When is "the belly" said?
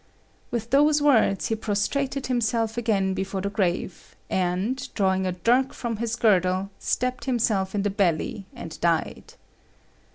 7.83-8.47